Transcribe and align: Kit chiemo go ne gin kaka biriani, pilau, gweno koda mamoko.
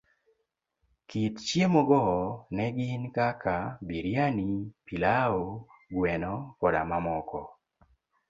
Kit 1.09 1.35
chiemo 1.47 1.81
go 1.89 2.03
ne 2.55 2.65
gin 2.77 3.03
kaka 3.15 3.55
biriani, 3.87 4.49
pilau, 4.85 5.37
gweno 5.93 6.33
koda 6.59 6.81
mamoko. 6.89 7.41